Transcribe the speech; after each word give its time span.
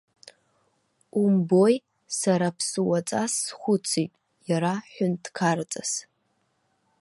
Умбои, 1.21 1.75
сара 2.19 2.47
ԥсуаҵас 2.57 3.33
схәыцит, 3.45 4.11
иара 4.49 4.73
ҳәынҭқарҵас. 4.91 5.91